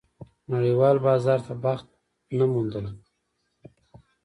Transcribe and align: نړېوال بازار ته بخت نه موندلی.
نړېوال 0.51 0.97
بازار 1.05 1.39
ته 1.47 1.53
بخت 1.63 1.87
نه 2.37 2.45
موندلی. 2.51 2.93